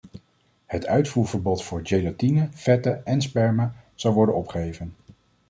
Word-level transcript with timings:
Het 0.65 0.85
uitvoerverbod 0.85 1.63
voor 1.63 1.79
gelatine, 1.83 2.47
vetten 2.51 3.05
en 3.05 3.21
sperma 3.21 3.73
zal 3.95 4.13
worden 4.13 4.35
opgeheven. 4.35 4.95